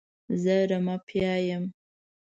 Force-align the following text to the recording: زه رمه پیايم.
زه 0.41 0.55
رمه 0.69 0.95
پیايم. 1.07 1.63